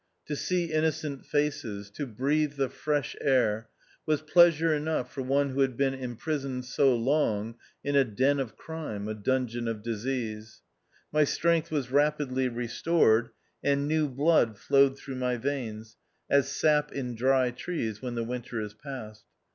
To 0.25 0.35
see 0.35 0.73
in 0.73 0.83
nocent 0.83 1.27
faces, 1.27 1.91
to 1.91 2.07
breathe 2.07 2.53
the 2.55 2.69
fresh 2.69 3.15
air, 3.23 3.69
was 4.03 4.23
pleasure 4.23 4.73
enough 4.73 5.13
for 5.13 5.21
one 5.21 5.49
who 5.51 5.59
had 5.59 5.77
been 5.77 5.93
im 5.93 6.15
prisoned 6.15 6.65
so 6.65 6.95
long 6.95 7.53
in 7.83 7.95
a 7.95 8.03
den 8.03 8.39
of 8.39 8.57
crime, 8.57 9.07
a 9.07 9.13
dun 9.13 9.47
geon 9.47 9.69
of 9.69 9.83
disease. 9.83 10.63
My 11.11 11.23
strength 11.23 11.69
was 11.69 11.91
rapidly 11.91 12.47
restored, 12.49 13.29
and 13.63 13.87
new 13.87 14.09
blood 14.09 14.57
flowed 14.57 14.97
through 14.97 15.17
my 15.17 15.37
veins, 15.37 15.97
as 16.31 16.51
sap 16.51 16.91
in 16.91 17.13
dry 17.13 17.51
trees 17.51 18.01
when 18.01 18.15
the 18.15 18.23
winter 18.23 18.59
is 18.59 18.73
past. 18.73 19.25